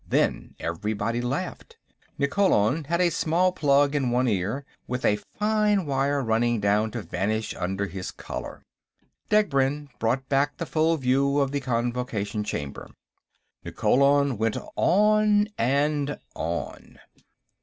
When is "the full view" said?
10.57-11.37